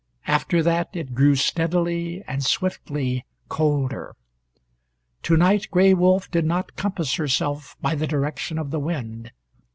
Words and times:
After 0.25 0.63
that 0.63 0.89
it 0.93 1.13
grew 1.13 1.35
steadily 1.35 2.23
and 2.27 2.43
swiftly 2.43 3.23
colder. 3.49 4.15
To 5.21 5.37
night 5.37 5.67
Gray 5.69 5.93
Wolf 5.93 6.31
did 6.31 6.43
not 6.43 6.75
compass 6.75 7.17
herself 7.17 7.75
by 7.83 7.93
the 7.93 8.07
direction 8.07 8.57
of 8.57 8.71
the 8.71 8.79
wind. 8.79 9.31